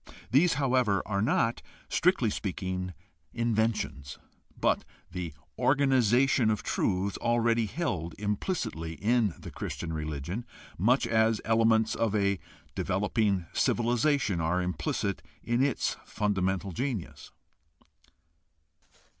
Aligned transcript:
These, 0.31 0.53
however, 0.55 1.03
are 1.05 1.21
not, 1.21 1.61
strictly 1.87 2.31
speaking, 2.31 2.95
inventions, 3.33 4.17
but 4.59 4.83
the 5.11 5.31
organization 5.59 6.49
of 6.49 6.63
truths 6.63 7.17
already 7.17 7.67
held 7.67 8.15
implicitly 8.17 8.93
in 8.95 9.35
the 9.37 9.51
Christian 9.51 9.93
religion, 9.93 10.43
much 10.75 11.05
as 11.05 11.39
elements 11.45 11.93
of 11.93 12.15
a 12.15 12.39
developing 12.73 13.45
civilization 13.53 14.41
are 14.41 14.59
implicit 14.59 15.21
in 15.43 15.63
its 15.63 15.95
fundamental 16.03 16.71
genius. 16.71 17.31